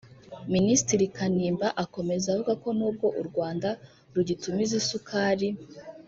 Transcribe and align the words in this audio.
Minisitiri 0.53 1.05
Kanimba 1.15 1.67
akomeza 1.83 2.25
avuga 2.33 2.53
ko 2.63 2.69
nubwo 2.77 3.07
u 3.21 3.23
Rwanda 3.29 3.69
rugitumiza 4.13 4.73
isukari 4.81 5.49